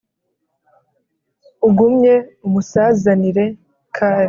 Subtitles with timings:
[1.67, 2.13] Ugumye
[2.45, 3.45] umusazanire
[3.95, 4.19] Kal